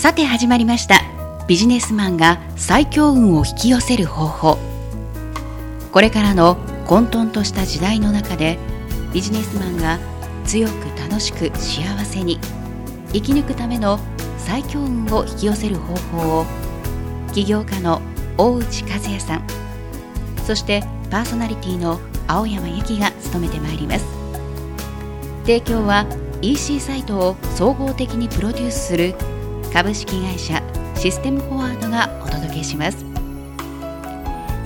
[0.00, 1.02] さて始まりました。
[1.46, 4.58] ビジネスマンが最強運を引き寄せる方法。
[5.92, 8.58] これからの混沌とした時代の中で
[9.12, 9.98] ビジネスマンが
[10.46, 12.38] 強く楽しく幸せに
[13.12, 13.98] 生き抜くための
[14.38, 16.46] 最強運を引き寄せる方法を
[17.34, 18.00] 起業家の
[18.38, 19.46] 大内和也さん
[20.46, 24.06] そしてパーソナリティの青山由紀が務めてまいります。
[25.42, 26.06] 提供は
[26.40, 29.14] EC サイトを総合的にプロデュースする
[29.72, 30.60] 株式会社
[30.96, 33.04] システムフォワードがお届けします。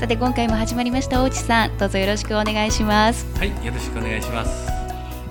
[0.00, 1.76] さて今回も始まりました大内さん。
[1.76, 3.26] どうぞよろしくお願いします。
[3.38, 4.66] はいよろしくお願いします。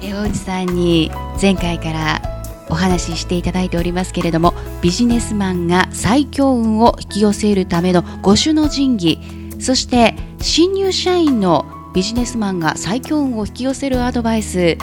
[0.01, 2.21] え大内さんに前回から
[2.69, 9.19] お話ししていただいておりますけれどもビジネスマンが最強運を引き寄せるための5種の神器
[9.59, 11.65] そして新入社員の
[11.95, 14.77] ビジネスマンが最強運を引き寄せるアドバイス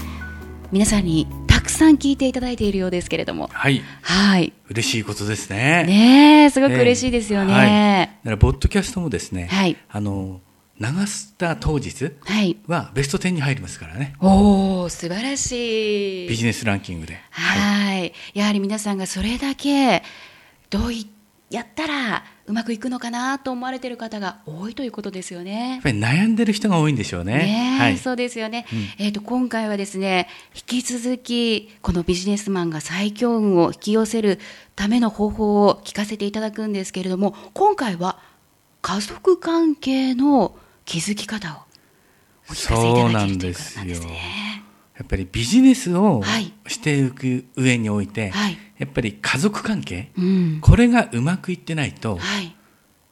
[0.73, 1.27] 皆さんに
[1.81, 3.49] さん聞いていただいているようですけれども。
[3.53, 3.83] はい。
[4.03, 4.53] はい。
[4.69, 5.85] 嬉しいことですね。
[5.85, 9.79] ねえすごく嬉しいですよね、はい、だからポッドキャストもですね、はい。
[9.89, 10.41] あの
[10.79, 12.59] 流した当日はい。
[12.67, 14.15] はベスト10に入りますからね。
[14.21, 16.29] おお素晴らしい。
[16.29, 17.19] ビジネスランキングで。
[17.31, 20.03] はい、やはり皆さんがそれだけ
[20.69, 21.09] どうい
[21.49, 25.83] やったらうまくいくのかなと思われている方が多いということですよやねっ。
[25.83, 27.35] ぱり悩んでる人が多いんでしょうね。
[27.39, 27.97] ねえはい。
[27.99, 29.07] そうですよね、うん。
[29.07, 34.41] えー、と今回はですね引き続きこのビジネスマンが最強運を引き寄せる
[34.75, 38.19] ための方法を聞かせていただくんですけれども今回は
[38.83, 40.57] 家族関係の
[40.87, 41.57] 築き方を
[42.49, 44.65] お聞かせいただけるということなんですね。
[44.99, 46.53] やっぱりビジネスをはい。
[46.67, 50.59] していく上において、はいやっぱり家族関係うん。
[50.61, 52.57] これがうまくいってないとはい、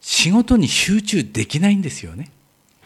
[0.01, 2.31] 仕事に集中できないんですよね。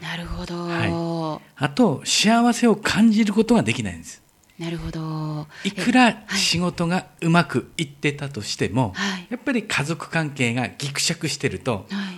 [0.01, 4.21] なるほど、はあと幸せを感じることができないんです。
[4.59, 5.47] なるほど。
[5.63, 6.37] いくらはい。
[6.37, 9.27] 仕事がうまくいってたとしても、はい。
[9.29, 12.11] やっぱり家族関係がぎくしゃくしてるとは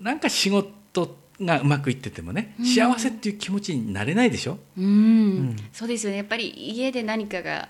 [0.00, 0.02] い。
[0.02, 2.66] なんか仕事がうまくいっててもね、うん。
[2.66, 4.58] 幸せっていう気持ちになれないでしょ？
[4.78, 5.56] うん、ん。
[5.72, 6.16] そうですよね。
[6.16, 7.68] やっぱり家で何かが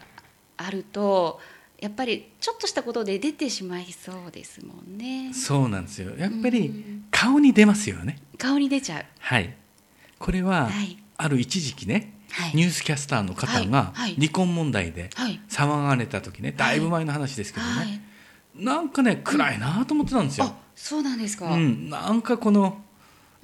[0.57, 1.41] あると
[1.79, 5.33] やっぱりちょっとしたことで出てしまいそうですもんね。
[5.35, 6.17] そうなんですよ。
[6.17, 7.05] やっぱうりん。
[7.11, 8.19] 顔に出ますよね。
[8.39, 9.05] 顔に出ちゃう。
[9.19, 9.55] はい。
[10.19, 10.97] これは、はい。
[11.19, 12.53] ある一時期ねはい。
[12.55, 13.93] ニュースキャスターの方がはい。
[13.95, 14.15] はい。
[14.15, 15.41] 離婚問題ではい。
[15.49, 18.01] 騒がれた時ねだいぶ前の話ですけどね、はい。
[18.65, 22.83] なんかね暗いなと思ってたんですよ、あそうなんですか、うん、なんかこの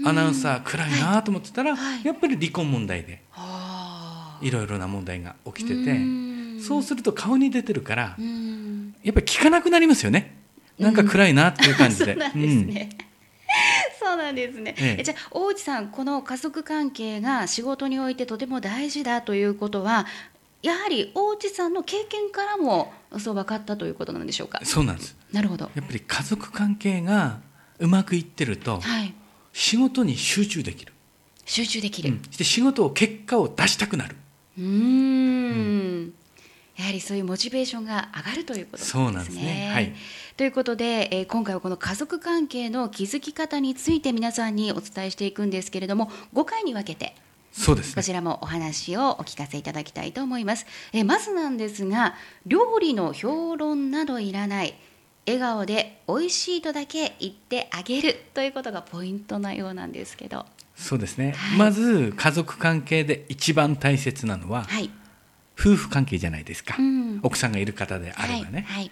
[0.04, 2.04] アナウンサー暗いなと思ってたら、はい。
[2.04, 6.31] やっぱり離婚問題ではあいろいろな問題が起きてうてん
[6.66, 8.94] そうすると顔に出てるからうん。
[9.02, 10.36] やっぱり聞かなくなりますよね。
[10.78, 12.16] なんか暗いなっていう感じで。
[14.00, 15.00] そうなんですね、ええ。
[15.00, 20.06] えじゃあ大内さんこの家族関係が仕事においてとても大事だということは
[20.62, 24.58] やはり大内さんの経験からもそう分かったということなんでしょうか？
[24.60, 25.16] うんそうなんです。
[25.32, 25.70] なるほど。
[25.74, 27.40] やっぱり家族関係が
[27.78, 29.14] うまくいってるとはい。
[29.52, 30.94] 仕事に集中できる、
[31.44, 32.10] 集中できる。
[32.10, 34.16] うん、そして仕事を結果を出したくなる。
[34.58, 36.14] うーん
[36.76, 39.04] やはりそういうモチベーションが上がるということですね。
[39.04, 39.70] そうなんですね。
[39.72, 39.94] はい。
[40.36, 47.14] ということで、えー今回はこの家族関係の築き方について皆さんにお伝えしていくんですけれども5回に分けて
[47.52, 47.94] そうですね。
[47.96, 50.66] こちらもお話をお聞かせいただきたいと思います。
[50.92, 52.14] えーまずなんですが
[52.46, 54.74] 料理の評論などいらない
[55.26, 60.46] 笑顔で美味しいとだけ言ってあげるということがポイントなようなんですけど。
[60.74, 61.58] そうですね、はい。
[61.58, 64.90] まず家族関係で一番大切なのははい、
[65.58, 67.20] 夫婦関係じゃないですか、うん。
[67.22, 68.90] 奥さんがいる方であればね、はい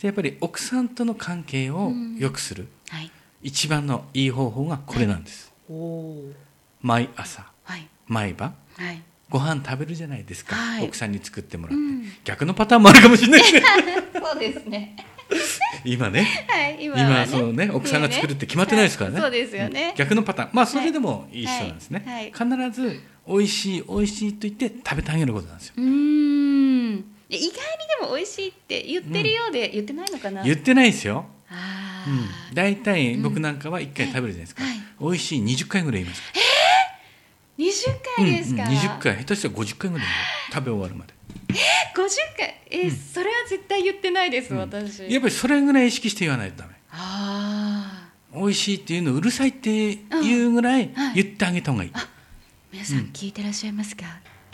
[0.00, 3.10] やっぱり奥さんとの関係を良くする、はいはい、
[3.42, 6.32] 一番のいい方法がこれなんです、おお
[6.80, 7.44] 毎朝。
[7.64, 7.88] はい。
[8.06, 8.54] 毎晩。
[8.76, 9.02] はい。
[9.28, 10.84] ご飯食べるじゃないですか、はい。
[10.84, 12.12] 奥さんに作ってもらって、うん。
[12.24, 13.62] 逆のパターンもあるかもしれないね。
[14.14, 14.96] そうですね。
[15.84, 16.46] 今ね。
[16.48, 17.26] はい、今今はね。
[17.26, 19.20] そのね奥さんが作るって決まってないですからね。
[19.20, 19.22] はい。
[19.24, 19.88] そうですよね。
[19.90, 19.96] うん。
[19.96, 20.50] 逆のパターン。
[20.52, 21.42] まあそれでもい。
[21.42, 21.46] い。
[21.46, 22.32] 人なんですね、はい。
[22.32, 25.74] 必ず美味しい美味しいと言って食べてあげることなんですよ。
[25.76, 27.04] うーん。
[27.28, 30.42] 意外にでも美味しいって言ってるようで言ってないのかな？
[30.44, 31.26] 言ってないですよ。
[31.50, 34.80] ああ、うん、大体僕なんかは1回食べるじゃないですか、はい。
[35.00, 36.22] 美味しい20回ぐらい言います。
[37.58, 37.86] 二十
[38.16, 38.62] 回ですか？
[38.62, 39.16] うんうん、20回。
[39.18, 40.06] 下手したら50回ぐらい
[40.52, 41.14] 食べ終わるまで。
[41.96, 42.54] 五十回？
[42.70, 45.10] え、それは絶対言ってないです、私。
[45.10, 46.74] やっぱりそれぐらい意識して言わないとダメ。
[46.92, 48.38] ああ。
[48.38, 51.14] 美味しいっていうのうるさいっていうぐらいはい。
[51.22, 51.92] 言ってあげた方がいい、
[52.72, 54.04] 皆さん聞いてらっしゃいますか？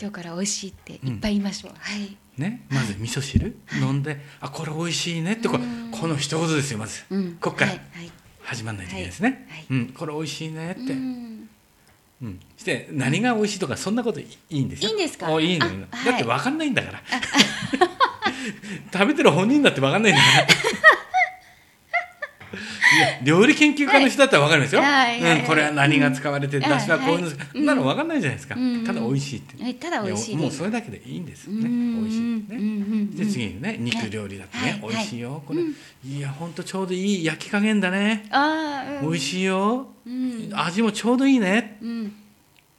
[0.00, 1.72] 今日から美味しいっていっぱい言いましょう。
[1.76, 2.16] はい。
[2.38, 3.56] ね、まず味噌汁？
[3.80, 5.32] 飲んであこれ美味しいね？
[5.32, 5.90] ってこうん。
[5.90, 7.36] この一言ですよまず、うん。
[7.40, 7.72] こっから。
[7.72, 7.80] はい。
[7.92, 8.10] はい。
[8.42, 9.66] 始まんないといけないですね、はい。
[9.70, 11.48] うん、これ美味しいねって、ううん。
[12.22, 15.32] んして何が美味しいとかそんなこといいんですよいいんですか？
[15.32, 15.74] おいいのだ
[16.12, 17.02] って分かんないんだから。
[18.92, 20.46] 食べてる本人だって分かんないんだから
[23.22, 25.20] 料理研究家の人だったら分かるんですよ、はい。
[25.20, 25.30] はい。
[25.30, 26.70] はいうん、これは何が使われてる、うん。
[26.70, 28.84] だしはこういうの、なの分かんないじゃないですか、うん。
[28.84, 30.32] ただ美味しいって、えただ美味しい。
[30.34, 31.60] やもうそれだけでいいんですよね。
[31.60, 32.00] うん。
[32.02, 32.24] 美味しい
[32.90, 33.76] ね、で次にね。
[33.78, 34.92] 肉料理だってね、はい。
[34.92, 35.42] 美味しいよ。
[35.46, 35.74] これ、うん
[36.06, 40.50] いやほんとちょうどいい焼き加減だね、うん、美味しいよ、うん。
[40.52, 41.78] 味もちょうどいいね。
[41.80, 42.12] うん。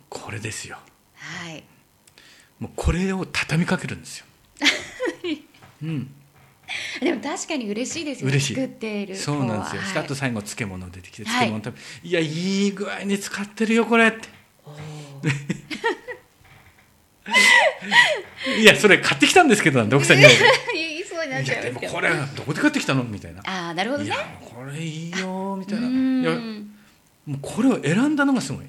[0.09, 0.77] これですよ。
[1.15, 1.63] はい。
[2.59, 4.25] もうこれを畳みかけるんですよ。
[5.83, 6.09] うん
[7.01, 8.55] でも確かに嬉しいですよね嬉しい。
[8.55, 9.89] 作っているそうなんですよ、はい。
[9.89, 11.47] したと最後漬物出てきてはい。
[11.47, 14.27] 漬物食べ、い、やいい具合に使ってるよこれって。
[18.59, 20.27] いやそれ買ってきたんですけどなんて奥さんに い
[21.03, 21.93] そうになっいちゃいますけど。
[21.93, 23.03] やでもこれどこで買ってきたの？
[23.03, 23.41] みたいな。
[23.45, 24.09] ああなるほどね。
[24.09, 25.87] いやこれいいよみたいな。
[25.87, 26.21] うん。
[26.21, 26.31] いや
[27.25, 28.65] もうこれを選んだのがすごい。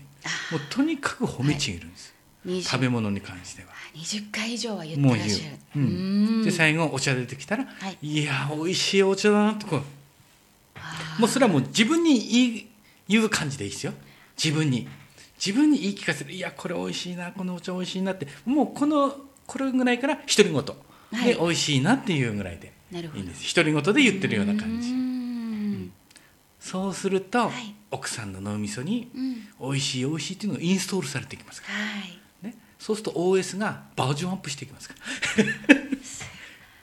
[0.50, 2.15] もうとにかく褒めちぎるんです、20
[2.62, 3.69] 食べ物に関しては。
[3.94, 5.56] 20回以上は言ってもう言らっしゃる。
[5.76, 5.82] う、う。
[5.82, 7.98] ん、でい最後お茶出てきたら、はい。
[8.02, 9.82] い、や美味しいお茶だなってこう。
[10.76, 12.66] あもうそれはもう自分に言い
[13.08, 13.93] 言う感じでいいですよ。
[14.43, 14.87] 自分に。
[15.44, 16.32] 自分に言い聞かせる。
[16.32, 18.28] いやこれ美味しいなこのお茶美味しいなって。
[18.44, 19.14] もうこの
[19.46, 20.62] これぐらいから独り言は
[21.25, 21.34] い。
[21.34, 23.54] で美味しいなっていうぐらいでいいんです。
[23.54, 24.90] 独り言で言ってるような感じ。
[24.90, 25.92] うん。
[26.60, 27.75] そうすると、はい。
[27.90, 29.70] 奥さんの脳みそにうん。
[29.70, 32.25] 美味しい美味しいっていうのがインストールされていきますかはい
[32.78, 34.94] そうすると OS がバージョンアップしていきますか
[35.38, 35.44] ら。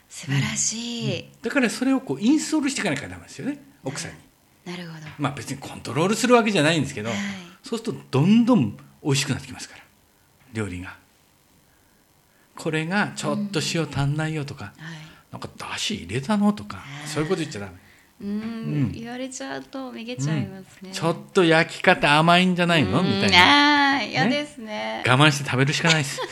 [0.09, 3.61] 素晴らしい、だからそれをこうインストールしていかなきゃダメですよね。
[3.83, 4.17] 奥さんに。
[4.65, 5.05] なるほど。
[5.17, 7.19] まあ別にコントロールするわけじゃないんですけど、はい。
[7.63, 9.83] そうするとどんどん美味しくなってきますから。
[10.53, 10.97] 料理が。
[12.55, 14.73] これがちょっと塩足んないよとか、はい。
[15.31, 17.73] なんかだし入れたのとかはいそういうこと言っちゃダメ、
[18.23, 18.29] うん。
[18.29, 18.91] うん。
[18.93, 23.03] 言われちゃうとめげちゃいますね、ちょっと焼き方甘いんじゃないの？
[23.03, 23.37] みたいな。
[23.37, 25.03] なあー嫌ですね。
[25.05, 26.19] 我慢して食べるしかないです。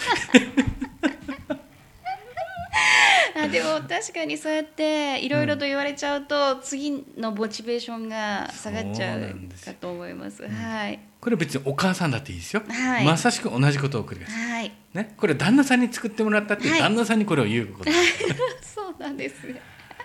[3.34, 10.48] あでも確かにそうやっていろいろと言われちゃうと、次のモチベーションが下がっちゃそうかと思います。
[10.48, 11.00] はい。
[11.20, 13.06] これ別にお母さんだっていいですよ、はい。
[13.06, 14.72] まさしく同じことを繰り返す、はい。
[14.94, 16.80] ね、これ旦那さんに作ってもらったって、はい。
[16.80, 17.92] 旦那さんにこれを言うこと、
[18.62, 19.62] そうなんですね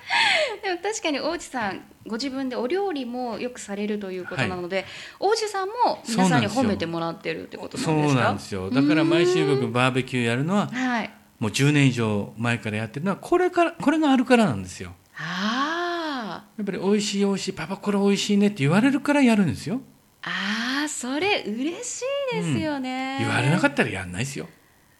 [0.63, 4.85] でも確かに大内さんご自分でお料理もよくされるということなので、
[5.19, 8.71] 大内さんも皆さんに褒めてもらってるってことなそうんですかなんですよ。
[8.71, 11.11] だから毎週僕バーベキューやるのははい。
[11.39, 14.95] もう10年以上前からやってるのはこれからこれがあるからなんですよ。
[15.19, 19.77] あやっぱり美味しい美味しいパパこれ美味しいねって言われるからやるんですよ。
[19.77, 19.81] ー
[20.23, 24.49] あーそれ嬉しいですよね、言われなかっったらやんないですよ。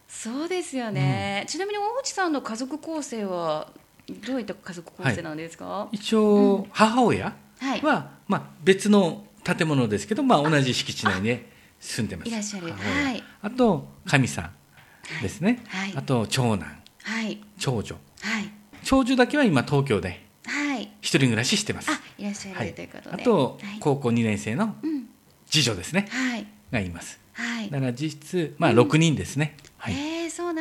[0.09, 3.73] そうですよね、ちなみに大内さんの家族構成は
[4.09, 5.67] どういった家族構成なんですか？
[5.67, 11.41] は一応母親い、は、まあ、別の建物ですけど、まあ、同じ敷地内に
[11.81, 12.29] 住んでます。
[12.29, 12.69] いらっしゃる。
[12.73, 13.13] は。
[13.13, 13.23] い。
[13.43, 14.43] あとかみさ
[15.21, 15.93] んですね、はい。
[15.97, 16.83] あと長男。
[17.03, 17.41] はい。
[17.59, 17.97] 長女。
[18.23, 18.51] はい。
[18.85, 20.83] 長女だけは今東京ではい。
[21.01, 21.91] 一人暮らししてます。
[21.91, 23.23] あいらっしゃる、はいということで。
[23.23, 23.79] あとはい。
[23.81, 25.09] 高校2年生のうん。
[25.49, 26.07] 次女ですね。
[26.11, 26.47] はい。
[26.71, 27.21] がいます。
[27.33, 27.71] はい。
[27.71, 29.95] だから実質まあ6人ですね、はい、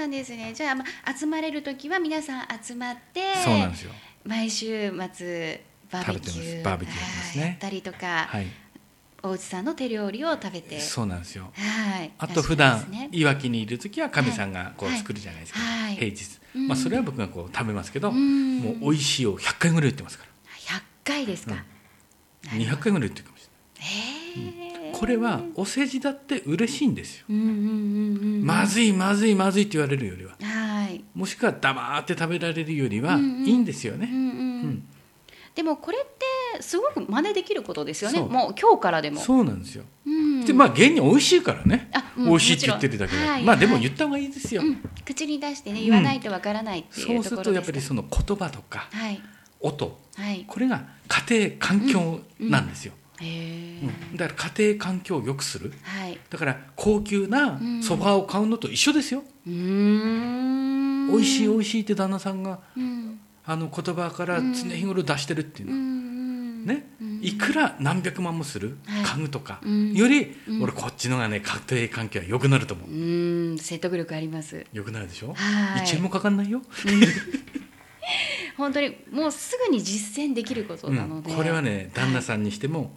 [0.06, 0.54] なんですね。
[0.54, 3.92] じゃあ、まあ、集まれる時は皆さん集まってそうなんですよ。
[4.24, 7.44] 毎週末バーベキューバーベキューやってますね。
[7.44, 8.46] はいやったりとか、はい。
[9.24, 10.80] お内さんの手料理を食べて。
[10.80, 11.52] そうなんですよ。
[11.56, 13.10] はいあと普段ね。
[13.12, 15.96] いわきにいる時はかみさんがこうはい作るじゃないですか、はい。
[15.96, 16.68] 平日、うん。
[16.68, 18.60] まあ、それは僕がこう食べますけど、うん。
[18.60, 20.78] もう美味しいを100回ぐらい言ってますから。
[20.78, 21.56] 100回ですか、
[22.44, 23.50] 200回ぐらい言ってるかもし
[24.36, 24.65] れない
[25.00, 30.36] これはお世辞だって嬉しいんですよ、まずいまずいまずいって言われるよりは。
[30.42, 31.04] はい。
[31.14, 34.10] もしくは黙って食べられるよりはいいんですよね、
[35.54, 38.20] でもこれってすごく真似できることですよね。
[38.20, 38.30] そう。
[38.30, 39.20] もう今日からでも。
[39.20, 40.46] そうなんですよ、うん。
[40.46, 43.84] でまあ現に美味しいからね、あうん美味しいって言ってるだけで、まあでもはい。
[43.84, 47.50] 言った方がいいですよ、うん、口に出してね言わないとわからないっていそううところです。
[47.50, 49.22] るとやっぱりその言葉とかはい。
[49.60, 49.98] 音。
[50.16, 50.46] はい。
[50.48, 50.84] これが
[51.30, 54.18] 家庭環境なんですよ、うん。
[54.18, 55.72] だから家庭環境を良くする。
[55.84, 56.20] はい。
[56.30, 61.12] だから高級なソファーを買うのと一緒ですよ、うーん。
[61.12, 63.20] 美味しい美味しいって旦那さんがうん。
[63.48, 65.72] あの言葉から常日頃出してるっていうの。
[65.74, 66.66] は、うん。
[66.66, 66.86] ね。
[67.22, 69.04] いくら何百万もするはい。
[69.04, 69.94] 家具とかうん。
[69.94, 70.64] より、うん。
[70.64, 72.90] 俺こっちのがね家庭環境は良くなると思う。
[72.90, 74.66] うん説得力あります。
[74.74, 75.34] 良くなるでしょ？
[75.36, 75.86] はい。
[75.86, 76.62] 1円もかかんないよ、
[78.58, 82.90] 本当にもうすぐに実践できることうんなので、これはね旦那さんにしても、はい、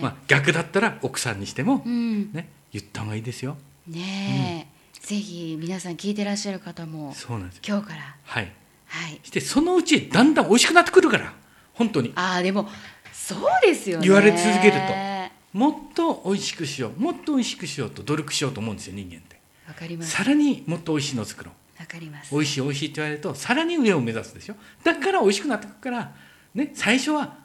[0.00, 2.32] まあ、逆だったら奥さんにしても、うん。
[2.32, 3.56] ね、言った方がいいですよ。
[3.86, 7.56] ねえ、ぜひ皆さん聞いてらっしゃる方もそうなんです。
[7.56, 8.16] よ今日から。
[8.24, 8.52] はい。
[8.86, 9.20] はい。
[9.22, 11.32] してそのうちだんだん美味しくなってくるから
[11.74, 12.12] 本当に。
[12.14, 12.68] ああでも
[13.12, 14.06] そうですよね。
[14.06, 15.58] 言われ続けると。
[15.58, 19.40] もっと美味しくしようもっと美味しくしようと努力しようと思うんですよ人間って。
[19.66, 20.10] わかります。
[20.10, 21.80] さらにもっと美味しいのを作ろう。
[21.80, 22.34] わかります。
[22.34, 24.56] 美味しい美味しいって言われるとさらに上を目指すでしょ。
[24.84, 26.12] だから美味しくなってくるから、
[26.54, 27.36] ね、最初は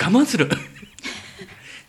[0.00, 0.48] 我慢する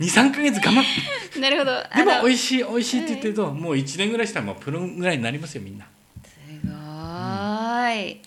[0.04, 1.72] 23か月我慢なるほど。
[1.96, 5.86] でも美味しい美味しいって言ってると、もう1年ぐらいしたらもうプロぐらいになりますよみんな。
[6.24, 8.22] すごーい、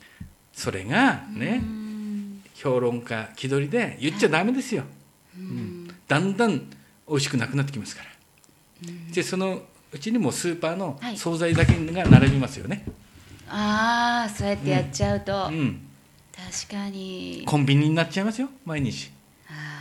[0.53, 2.43] それがね、うん。
[2.55, 4.85] 評論家気取りで言っちゃダメですよ、
[5.37, 5.89] うん。
[6.09, 6.59] だんだん
[7.09, 8.09] 美味しくなくなってきますから、
[9.13, 11.17] でそのうちにもスーパーのはい。
[11.17, 12.85] 惣菜だけが並びますよね、
[13.49, 15.87] ああそうやってやっちゃうと、うん、
[16.35, 17.45] 確かに。
[17.47, 19.13] コンビニになっちゃいますよ毎日。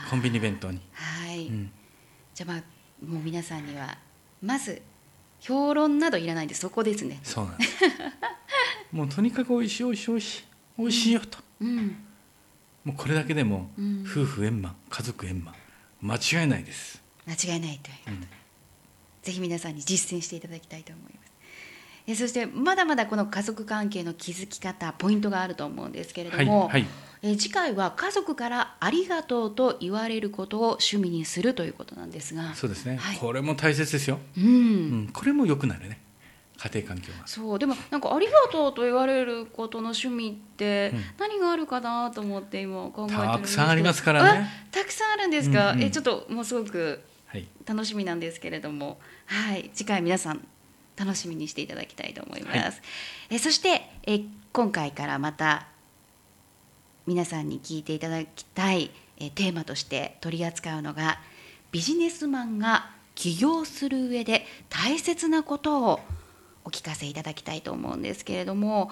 [0.10, 1.72] コンビニ弁当に、はい、うん、
[2.36, 2.64] じゃあまあ
[3.06, 3.98] もう皆さんには
[4.44, 4.82] まず
[5.40, 7.20] 評論などいらないんでそこですね。
[7.24, 7.74] そうなんです。
[8.92, 10.44] もうとにかく美味しい美味しい美味しい
[10.78, 11.98] 美味しいよと、うん
[12.84, 15.56] もうこれだけでもうん夫婦円満家族円満
[16.02, 18.28] 間違いないです、間違いないということで、
[19.24, 21.25] ぜひ皆さんに実践していただきたいと思います
[22.08, 26.86] えそしてまだまだこの家族関係の築き方ポイントがあると思うんですけれどはいも、はい。
[27.24, 33.18] え次回は家族からありがとうと言われることを趣味にするということなんですがそうですね、はい。
[33.18, 34.46] これも大切ですよ、うん。
[34.46, 36.00] うん、これも良くなるね。
[36.58, 37.28] 家庭環境が。
[37.28, 37.60] そう。
[37.60, 41.04] でもなんか「ありがとう」と言われることの趣味ってうん。
[41.18, 43.34] 何があるかなと思って今考えてるんですけど。
[43.34, 44.50] たくさんありますからね。
[44.72, 45.84] あたくさんあるんですか、うんうん。
[45.84, 47.48] えちょっともうすごくはい。
[47.66, 49.00] 楽しみなんですけれども。
[49.26, 49.70] はい。
[49.74, 50.48] 次回皆さん
[50.96, 52.74] 楽しみにしていただきたいと思います、はい。
[53.32, 54.22] えそしてえ
[54.54, 55.68] 今回からまた
[57.06, 61.20] 皆さんに聞いていただきたいえテーマとして取り扱うのが
[61.72, 66.00] ビジネスマンが起業する上で大切なことを
[66.66, 68.92] お聞かせいただきたいと思うんですけれども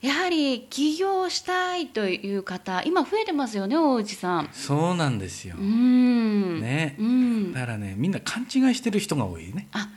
[0.00, 4.50] やはり起業したいという方今増えてますよね大内さん。
[4.52, 5.54] そうなんですよ。
[5.56, 6.60] う、ん。
[6.60, 6.96] ね。
[6.98, 7.52] うん。
[7.52, 9.68] だからねみんな勘違いしてる人が多いね。
[9.70, 9.88] あ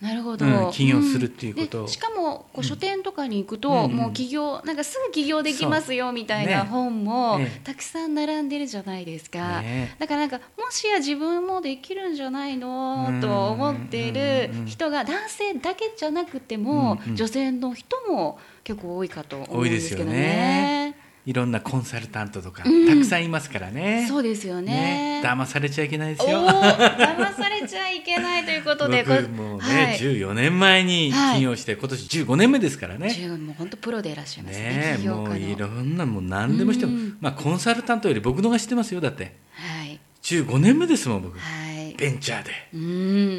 [0.00, 1.78] なるほど、うん起業するっていうこと。
[1.80, 1.86] をん。
[1.86, 7.60] でしかもこう書店とかに行くと、うんうんもう起業なんかすぐ起業できますよみたいなね本もええ。
[7.64, 17.16] たくさん並んでるじゃないですか、ねだからなんかもしや自分もできるんじゃないのうんと思っている人が男性だけじゃなくても、うんうん。
[17.16, 20.96] 女性の人も結構多いかと思うんでけどですすよねね。
[21.26, 22.88] いろんなコンサルタントとか、うん。
[22.88, 24.06] たくさんいますからね。
[24.08, 25.20] そうですよね。
[25.22, 26.40] 騙されちゃいけないでおすよ。
[26.40, 29.98] お騙されちゃいけないということで僕もうね、はい。
[29.98, 33.14] 14年前に起業して、今年15年目ですからね。
[33.28, 34.58] もう本当プロでいらっしゃいます。
[34.58, 37.18] ねねもういろんなもう何でもしても、うん。
[37.20, 39.36] まあコンサルタントより僕のが知ってますよだって。
[39.52, 40.00] はい。
[40.22, 41.38] 15年目ですもん僕。
[41.38, 41.94] はい。
[41.96, 42.50] ベンチャーで。
[42.72, 42.78] う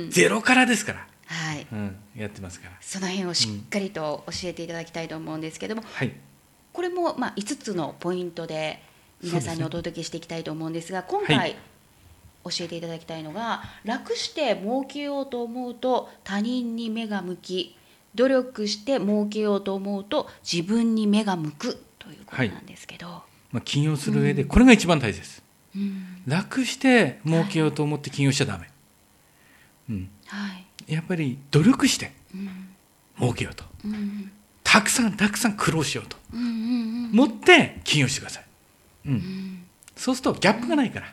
[0.07, 0.11] ん。
[0.11, 1.65] ゼロからですから、はい。
[1.71, 2.75] うん、やってますから。
[2.79, 6.13] その辺をしっかりと教えていただきたいと思うんですけども、はい
[6.73, 8.81] これもまあ5つのポイントで
[9.23, 11.55] 皆さんにお届けしていきたいと思うんですが今回、はい
[12.43, 17.77] 教えていただきたいのが楽して儲けようと思うと他人に目が向き
[18.15, 23.07] 努力して儲けようと思うと自分に目が向くということなんですけど、
[23.51, 25.43] まあ、起業する上でこれが一番大切です、
[25.75, 26.23] うん。
[26.25, 28.69] 楽して儲けようと思って起業しちゃダメ、
[29.89, 30.47] うん、は
[30.87, 30.93] い。
[30.93, 32.69] やっぱり努力してうん。
[33.19, 33.63] 儲けようと。
[33.85, 34.31] うん
[34.71, 36.15] たくさんたくさん苦労しようと。
[36.33, 38.43] うんうん持って起業してください、
[39.07, 39.13] うん。
[39.15, 39.63] うん。
[39.97, 41.07] そうするとギャップがないから。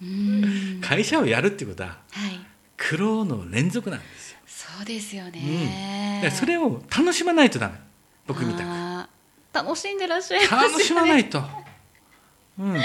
[0.00, 0.80] うん。
[0.80, 2.38] 会社をやるっていうことははい。
[2.76, 7.74] 苦労の連続なんですよ、そうですようん、ね、だからそれを楽しまないとダメ。
[8.28, 8.70] 僕みたいに。
[8.70, 10.68] あー楽しんでらっしゃいますよね。
[10.68, 11.42] 楽しまないと、
[12.60, 12.76] うん、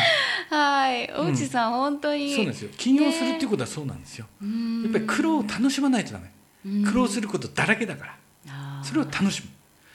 [0.49, 1.05] はい。
[1.09, 1.27] うん。
[1.27, 2.33] 大内さん、本当に。
[2.33, 2.69] そうなんですよ。
[2.75, 4.25] 起業するっていうことはそうなんですよ。
[4.41, 6.31] やっぱり苦労を楽しまないとダメ。
[6.65, 6.83] うん。
[6.85, 8.15] 苦労することだらけだから
[8.83, 9.43] それを楽し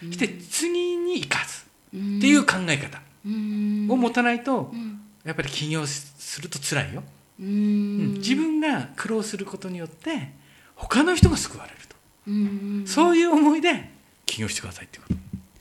[0.03, 0.13] む。
[0.13, 1.67] して次に生かす。
[1.95, 2.19] うん。
[2.19, 3.01] っていう考え方。
[3.27, 3.87] うん。
[3.91, 5.01] を持たないとうん。
[5.25, 7.03] やっぱり起業すると辛いよ、
[7.39, 8.15] ううん。
[8.15, 10.31] ん自分が苦労することによって
[10.75, 11.97] 他の人が救われると。
[12.29, 12.85] うん。
[12.87, 13.91] そういう思いで
[14.25, 15.15] 起業してくださいってこと。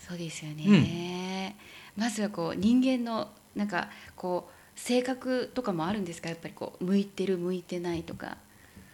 [0.07, 1.57] そうですよね、
[1.97, 6.29] まずはこう人間のなんかこう性格とかもあるんですか？
[6.29, 8.37] やっぱりこう向いてる向いてないとか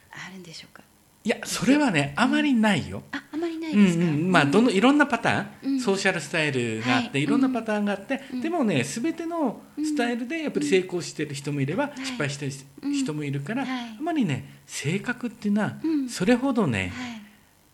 [0.10, 0.82] あるんでしょうか？
[1.26, 5.80] いやそれはねあまりないよ、ああまりないうんですか、うん、まあどのいろんなパターン、うん。
[5.80, 7.24] ソーシャルスタイルがあって、はい。
[7.24, 8.42] い、ろんなパターンがあって、うん。
[8.42, 12.52] でもね全てのスタイルでやっぱり成功してる人もいれば、い失敗してる
[12.84, 12.94] うん。
[12.94, 13.96] 人もいるから、はい。
[13.98, 16.10] あまりね性格っていうのはうん。
[16.10, 17.22] それほどね、はい。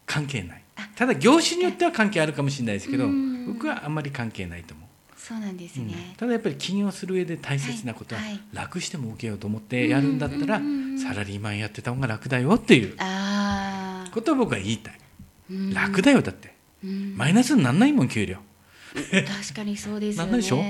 [0.06, 0.64] 関係ない。
[0.76, 0.88] あ。
[0.96, 3.54] ただ業種によっては関係あるかもしれないですけど、うん。
[3.54, 4.89] 僕はあんまり関係ないと思う、
[5.22, 5.88] そうなんですうん。
[5.88, 8.32] ね、ただやっぱり起業する上で大切なことは、はい。
[8.32, 8.40] はい。
[8.54, 10.62] 楽して儲けようと思ってやるんだったら、
[10.98, 12.96] サラリーマンやってた方が楽だよっていう。
[14.14, 15.00] ことを僕は言いたい、
[15.52, 15.74] うん。
[15.74, 16.54] 楽だよだって。
[16.84, 17.16] うん。
[17.18, 18.38] マイナスになんないもん給料。
[18.94, 20.26] 確かにそうですよね。
[20.26, 20.64] なんないでしょ？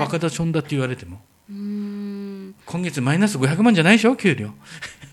[0.00, 1.20] バカだちょんだって言われても。
[2.66, 4.50] 今月マイナス500万じゃないでしょ給料。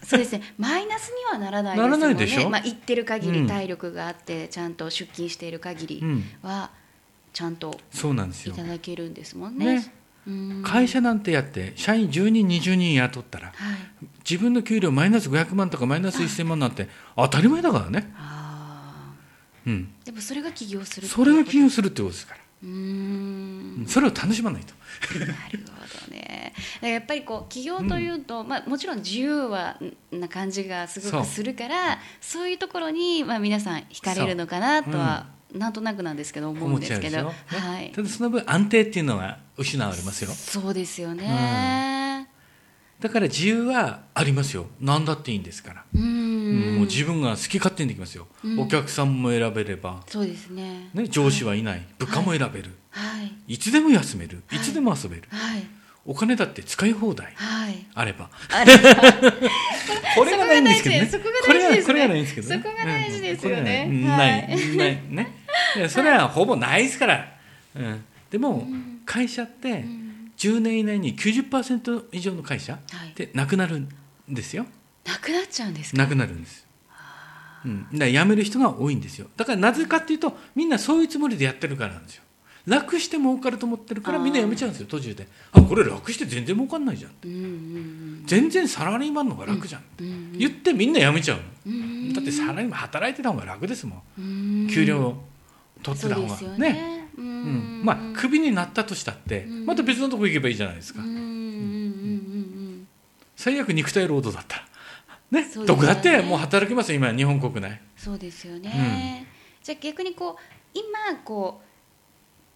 [0.03, 0.41] そうですね。
[0.58, 1.98] マイナスにはならないですもんね。
[1.98, 2.50] ならないでしょ？
[2.50, 3.34] まあ、言ってる限うん。
[3.44, 6.24] り体力があってちゃんと出勤している限りうん。
[6.41, 6.72] は
[7.38, 8.53] ちゃんとそうなんですよ。
[8.56, 9.75] いただけるんですもんね。
[9.75, 9.94] ね。
[10.25, 10.63] うん。
[10.65, 13.56] 会社なんてやって社員10人20人雇ったらはい。
[14.27, 19.13] 自分の給料マイナス500万とかマイナス1000万なんて当たり前だからね、あ
[19.67, 22.70] うん、ーでもそれが起業するそれが起業すするってことですから、うー
[23.84, 23.86] ん。
[23.88, 24.74] それを楽しまないと。
[25.20, 26.56] なるほどね。
[26.82, 29.77] やっぱりこう起業というと、まあもちろん自由は
[30.12, 37.91] な感じがすごくするから、そういうところにまあ皆さん惹かれるのかなとは、なんとなくなんですけど思うんですけど、ねはい。
[37.91, 40.31] ただその分安定っていうのは失われますよ。
[40.31, 42.29] そうですよね。
[42.99, 44.65] だから自由はありますよ。
[44.79, 48.59] 何だっていいんですから、うん、うんもう自分が好き勝手にできますよ、うん。
[48.59, 50.89] お客さんも選べれば、そうですね。
[50.93, 53.53] ね、上司はいない、部下も選べる、はい。
[53.53, 54.41] い、つでも休める。
[54.47, 54.59] はい。
[54.59, 55.63] いつでも遊べる、はい。
[56.07, 57.33] お金だって使い放題。
[57.35, 57.85] はい。
[57.93, 58.29] あれば。
[60.15, 61.09] これがないんですけどね。
[61.11, 62.61] そこれがこれがないんですけどね。
[62.63, 63.87] そこが大事ですよね。
[63.87, 64.41] ない。
[64.41, 65.01] はない。
[65.09, 65.33] ね
[65.89, 67.25] それはほぼないですから、
[67.75, 68.67] うん、でも
[69.05, 70.03] 会社ってうん。
[70.37, 73.13] 10年以内に90%以上の会社はい。
[73.15, 73.89] でなくなるん
[74.29, 74.67] ですよ。
[75.03, 75.97] なくなっちゃうんですか？
[75.97, 76.67] なくなるんです。
[77.65, 79.25] うん、だから辞める人が多いんですよ。
[79.35, 82.23] だからなぜかっていうとみんなそういうつもりでやってるからなんですよ。
[82.67, 85.27] 楽して儲かると思ってるからみんな辞めちゃうんですよ途中で。
[85.53, 87.11] あこれ楽して全然儲かんないじゃん。
[87.25, 91.43] うんうん全然サラリーマンの方が楽じゃん、うんうん言ってみんな辞めちゃうの。
[91.65, 94.21] うんだってサラリーマン働いてた方が楽ですもん、う
[94.65, 94.67] ん。
[94.69, 95.17] 給料
[95.84, 96.57] 取ってた方がね。
[96.57, 97.10] ね。
[97.17, 97.81] ううん。
[97.81, 99.65] ん、まあクビになったとしたって、うん。
[99.65, 102.88] また別のとこ行けばいいじゃないですか、うんうんうんうん
[103.36, 105.41] 最悪肉体労働だったら。
[105.41, 105.48] ね。
[105.48, 105.65] ね。
[105.65, 107.81] どこだってもう働きますよ今日本国内。
[107.96, 109.27] そうですよね。
[109.63, 110.36] じゃあ逆にこう
[110.74, 111.67] 今こう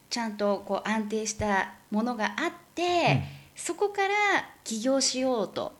[0.09, 3.21] ちゃんとこう安定したものがあって、
[3.55, 4.13] そこから
[4.63, 5.73] 起業しようと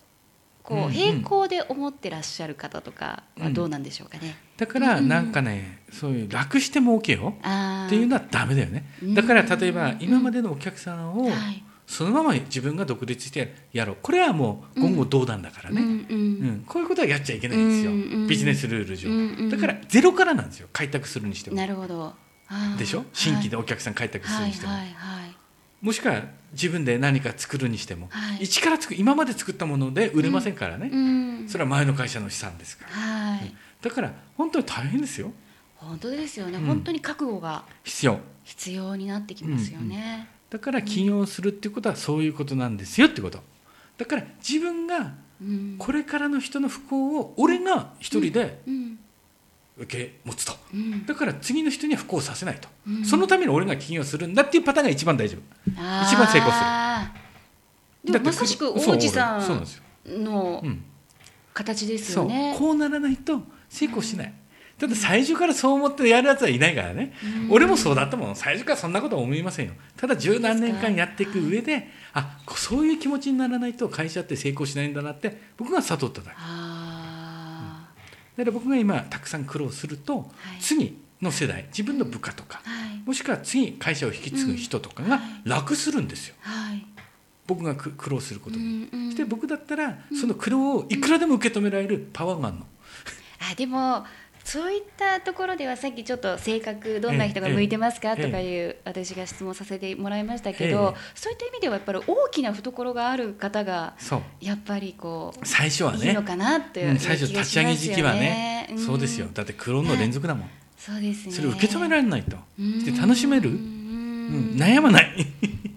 [0.63, 0.93] こうんううん。
[0.93, 4.35] 並行で思ってらっしゃる方とかはどうなんでしょうかね。
[4.57, 8.85] だからうんなんかね、そういう楽して儲けよっていうのはダメだよね。
[9.01, 9.13] うん。
[9.15, 11.63] だから例えば今までのお客さんをはい。
[11.87, 13.97] そのまま自分が独立してやろう。
[14.01, 15.93] これはもう言語道断だからね、うんうん。
[15.93, 15.97] う
[16.51, 16.63] ん。
[16.65, 20.69] こういうことはやっちゃいけないんですよ、うんうんビジネスルール上、うんうんだからゼロからなんですよ。
[20.71, 21.57] 開拓するにしても。
[21.57, 22.13] なるほど。
[22.77, 23.03] でしょ？
[23.11, 25.35] 新規ではお客さん開拓するいにしても、はいはいはい
[25.81, 28.44] もしくは自分で何か作るにしても、はい。
[28.44, 31.50] 一から作今まで作ったもので売れませんからね、うん。
[31.50, 32.91] それは前の会社の資産ですから。
[32.91, 33.55] はい。
[33.81, 35.31] だから本当に大変ですよ。
[35.75, 36.59] 本当ですよね。
[36.59, 36.65] うん。
[36.65, 38.20] 本当に覚悟が必要。
[38.44, 40.27] 必要になってきますよね。
[40.50, 43.39] だから起業するっていうことはそういうことなんですよってこと。
[43.98, 45.75] だから自分がうん。
[45.79, 49.00] これからの人の不幸を俺が一人でうん
[49.81, 50.53] 受け持つと。
[50.74, 51.05] うん。
[51.05, 53.05] だから次の人には不幸させないと、うん。
[53.05, 55.41] そのために俺が起業するんだっていうパターンが一番大丈夫。
[55.70, 56.59] 一番成功す
[58.05, 58.11] る。
[58.13, 59.75] でもまさしく王子さんです
[60.07, 60.83] よ、んのうん、
[61.53, 62.55] 形ですよね。
[62.57, 64.33] こうならないと成功しない、
[64.79, 67.13] だって最初からそう思ってやるやつはいないからね、
[67.46, 67.51] うん。
[67.51, 68.35] 俺もそうだったもん。
[68.35, 69.74] 最初からそんなことは思いませんよ。
[69.98, 76.37] ただ十何年間やっていく上であそういう気持ちにならないと会社って成功しないんだなって僕が悟っただけ。
[76.39, 76.71] あ
[78.37, 80.61] だから僕が今たくさん苦労すると、い。
[80.61, 82.61] 次の世代自分の部下とか
[83.05, 86.35] もしくは次会社を引き継ぐ人とかが楽するんですよ。
[86.41, 86.85] はい。
[87.48, 92.65] 僕がく苦労することに、そして僕だったらその苦労をいくらでも受け止められるパワーがあるの、
[93.51, 94.05] あでも
[94.43, 103.93] そういったところではさっきちょっと性格どんな人が向いてますかええとかいう私が質問させてもらいましたけど、ええそういった意味ではやっぱり大きな懐がある方が
[104.39, 106.11] やっぱりこう最初はいね。
[106.11, 108.73] いのかなって最初立ち上げ時期はね。
[108.77, 109.27] そうですよ。
[109.33, 111.31] だって苦労の連続だもん、そうですね。
[111.33, 112.73] それを受け止められないと、うん。
[112.81, 115.27] そして楽しめる、悩まない。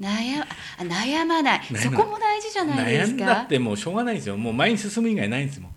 [0.00, 1.61] 悩あ悩まない。
[1.77, 4.37] そこも大事じゃないです悩んだかってもうしょうがないですよ。
[4.37, 5.70] もう前に進む以外ないんですもん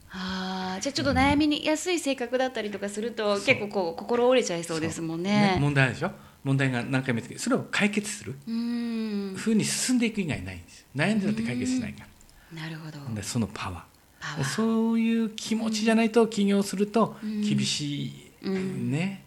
[0.79, 3.45] じゃあちょっと悩みにやすい性格だったりとかするとそう。
[3.45, 5.57] 結構こう心折れちゃいそうですもんね。
[5.59, 6.11] 問題でしょ？
[6.43, 8.35] 問題が何回も見つけてそれを解決する？
[8.47, 9.33] うん。
[9.35, 10.87] ふうに進んでいく以外ないんですよ。
[10.95, 12.05] 悩んでだって解決しないか
[12.53, 12.61] ら。
[12.61, 13.15] なるほど。
[13.15, 13.81] でそのパワー？
[14.19, 14.43] パワー。
[14.43, 17.41] そういう気持ちじゃないと起業するとうん。
[17.41, 18.91] 厳しい、うん。
[18.91, 19.23] ね、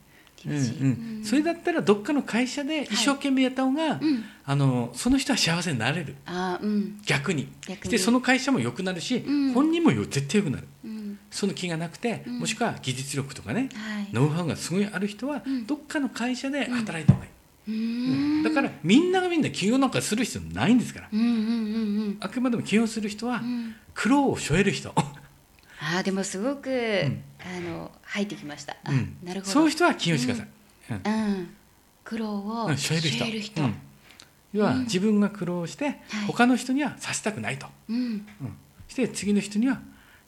[0.47, 0.59] うんうん。
[0.59, 1.25] うん。
[1.25, 4.25] それだったらどっかの会社で一生懸命やった方が、うん。
[4.47, 6.17] あのその人は幸せになれる。
[6.27, 7.01] うん。
[7.05, 7.53] 逆に。
[7.69, 7.91] 逆に。
[7.91, 9.53] でその会社も良くなるし、うん。
[9.53, 10.69] 本人もよ絶対良くなる。
[10.85, 10.90] うん
[11.31, 12.39] その気がなくて、うん。
[12.41, 14.09] もしくは技術力とかねはい。
[14.13, 15.67] ノウハウがすごいある人は、うん。
[15.67, 17.31] どっかの会社で働いた方がいい、
[17.69, 18.43] うーん。
[18.43, 21.09] だからみんながみんな起業なんかする必要ないんですから。
[21.13, 21.39] うんうんうんう
[22.11, 22.17] ん。
[22.21, 23.75] あくまでも起業する人はうん。
[23.95, 27.23] 苦労を背負える人、あーでもすごく、ん。
[27.41, 28.77] あの入ってきました。
[28.85, 29.17] あうん。
[29.23, 29.53] なるほど。
[29.53, 30.49] そういう人は起業してください、
[30.91, 31.29] うん。
[31.31, 31.51] うん。
[32.05, 33.25] 苦労をうん背負える人。
[33.33, 33.63] る人。
[33.63, 33.75] うん。
[34.53, 34.83] 要はうん。
[34.83, 35.97] 自分が苦労して、はい。
[36.27, 37.97] 他の人にはさせたくないと、うん。
[37.97, 38.27] うん。
[38.89, 39.75] して次の人には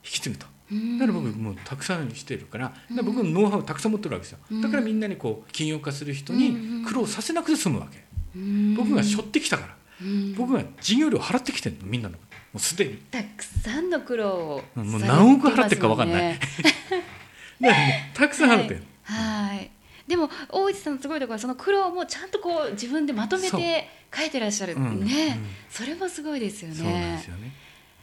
[0.05, 0.47] 引き継ぐと。
[0.47, 0.52] うん
[0.99, 4.39] だから僕もうたくさんしてるからだから僕のノウハウたくさん持ってるわけですよ。
[4.51, 4.61] うん。
[4.63, 8.05] だからみんなにこう起業家する人うんに苦労させなくて済むわけ。
[8.37, 8.75] うん。
[8.75, 9.77] 僕が背負ってきたから。
[10.01, 10.35] うん。
[10.35, 12.21] 僕が授業料払ってきてるのみんなのも
[12.57, 12.97] うすでに。
[13.11, 16.39] たくさんの苦労をもう何億払ってるか分かんない。
[17.61, 19.71] だからねたくさん払ってる、はい、はい。
[20.07, 25.05] でも大内さんのすごいところはその苦労もちゃんとこう自分でまとめて書いてらっしゃる、うん。
[25.05, 25.47] ね、うん。
[25.71, 26.75] それもすごいですよね。
[26.77, 27.53] そうなんですよね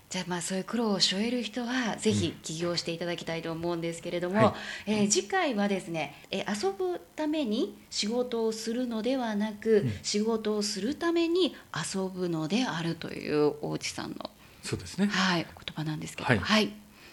[0.10, 4.56] じゃあまあそういう苦労を背負える人はぜひ起業していただきたいと思うんですけれども、は
[4.88, 4.92] い。
[4.92, 9.92] えー次回はですね、えー遊ぶために仕事をするのではなく、うん。
[10.02, 11.56] 仕事をするために
[11.94, 14.30] 遊ぶのであるという大内さんの、
[14.64, 15.08] そうですね。
[15.08, 16.40] はい、お言葉なんですけど、はい。
[16.40, 16.72] はい。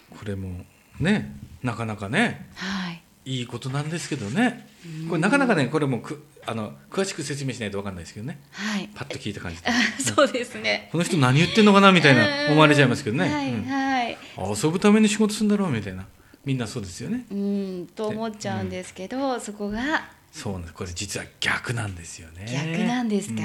[0.09, 0.65] これも
[0.99, 2.86] ねなかなかねはい
[3.27, 4.65] いいことなんですけどね。
[5.09, 8.39] これなかなかねこれもくあの詳しく説明しないと分かんないですけどね。
[8.51, 8.89] はい。
[8.95, 9.61] パッと聞いた感じ。
[9.61, 9.69] で
[10.01, 10.87] そうですね。
[10.93, 16.05] この人何言ってんのかなみたいな思われちゃいますけどね、はい、うんはいあ遊ぶために仕事するんだろうみたいな。
[16.45, 17.25] みんなそうですよね。
[17.29, 20.09] うんと思っちゃうんですけど、そこが。
[20.31, 20.73] そうなんです。
[20.73, 22.45] これ実は逆なんですよね。
[22.49, 23.41] 逆なんですか、うん。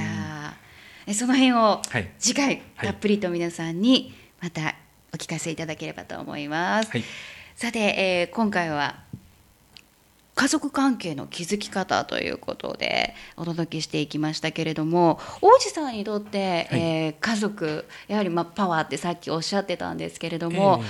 [1.08, 2.08] えその辺をはい。
[2.20, 2.86] 次回はい。
[2.86, 4.76] たっぷりと皆さんにまた
[5.12, 7.04] お聞かせいただければと思います、はい。
[7.56, 9.00] さて、えー今回は
[10.34, 16.80] 家族関係の築き方ということでお届けしていきましたけれども王子さんにとって、はい。
[16.80, 20.82] えー家族やはりまあパワーってさっきおっしゃってたんですけれども、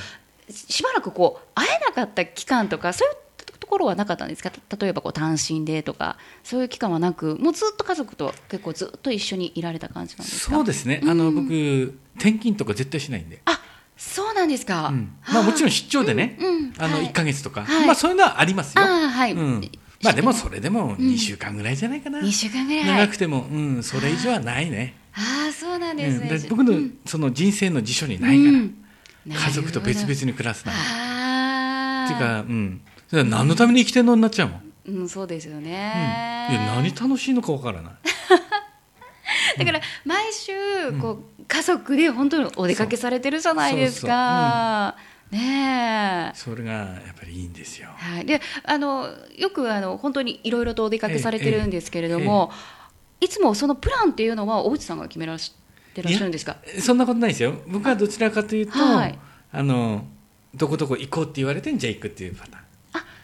[0.48, 4.50] しばらくこう会えなかった期間とかそういうところはなかったんですか？
[4.50, 10.56] た例えばこう単身でとかそういう期間はなくもうずっと家族と結構ずっと一緒にいられた感じなんですか？
[10.56, 11.00] そうですね。
[11.04, 13.60] あの、僕転勤とか絶対しないんで、あ
[13.96, 15.12] そうなんですか、うん。
[15.32, 16.74] まあ、もちろん出張でね、うんうん。
[16.78, 17.06] あのはい。
[17.06, 17.86] 1か月とか、はい。
[17.86, 18.82] まあ、そういうのはありますよ。
[18.84, 19.32] はい。
[19.32, 19.70] うん。
[20.02, 22.84] まあ、でもそれでも2週間ぐらいじゃないかな、2週間ぐらい。
[22.86, 26.98] 長くても、うん、それ以上はないね、ああそうなんですうん、ね、で僕のうん。
[27.06, 28.74] その人生の辞書にないから、うん。
[29.28, 37.92] 家族と別々に暮らすなっていうか、うん、それは何のために生きてんのになっちゃうもん、うん、そうですようん、いね、や何楽しいのかわからない
[39.58, 40.52] だから毎週
[41.00, 44.96] こう、家族で本当にお出かけされてるじゃないですか。
[45.30, 46.36] ねえ。
[46.36, 47.88] それがやっぱりいいんですよ。
[47.96, 52.52] はい、であのよくあの本当にいろいろとお出かけされてるんですけれども、
[53.20, 55.54] いつもそのプランっていうのは大内さんが決めらし
[55.94, 56.58] てらっしゃるんですか？
[56.80, 57.54] そんなことないですよ。
[57.66, 59.18] 僕はどちらかというと、はい。
[59.52, 60.06] あの
[60.54, 62.62] どこどこ行こうって言われてんじゃあ行くっていうパターン。
[62.62, 62.64] あ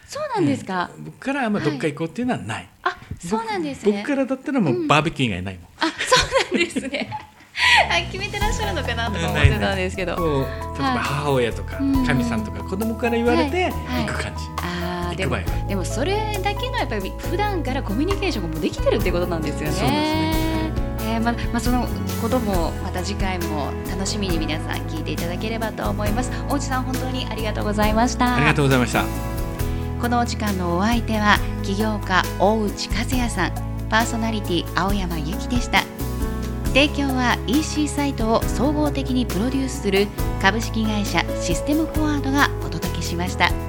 [0.09, 1.05] そうなんですか、うん。
[1.05, 3.93] 僕からあんまどっか行こうっていうのはない、あそうなんですね。
[3.93, 7.11] 僕からだったらもうバーベキュー以外ないもん、あそうなんですね。
[7.91, 12.07] あ決めてらっしゃるのかなとか思ってたんですけど、こう例えば母親とかうん。
[12.07, 13.73] かみさんとか子供から言われてはい。
[13.73, 14.07] はい。
[14.07, 15.69] 行く感じ、あーでも行く場合は。
[15.69, 19.73] でもそれだけのやっぱり普段からコミュニケーションがもうできてるってことなんですよね。
[19.73, 20.49] そうですね。
[21.01, 21.87] えーままあ、その
[22.23, 26.31] こともまた次回も楽しみに皆さん聞いていただければと思います。
[26.49, 28.37] 大内さん本当にありがとうございました。
[28.37, 29.28] ありがとうございました
[30.01, 33.53] このお時間のお相手は起業家大内和也さん
[33.91, 35.83] パーソナリティ青山由紀でした。
[36.69, 40.07] 提供は EC サイトを総合的にプロデュースする
[40.41, 43.68] 株式会社システムフォワードがお届けしました。